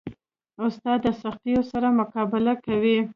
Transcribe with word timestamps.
استاد 0.65 0.99
د 1.05 1.07
سختیو 1.21 1.61
سره 1.71 1.87
مقابله 1.99 2.53
کوي. 2.65 2.97